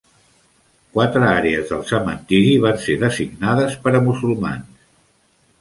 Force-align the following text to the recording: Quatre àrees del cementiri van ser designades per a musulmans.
Quatre 0.95 1.27
àrees 1.31 1.69
del 1.73 1.83
cementiri 1.91 2.55
van 2.65 2.81
ser 2.87 2.97
designades 3.05 3.79
per 3.85 3.95
a 4.01 4.03
musulmans. 4.11 4.85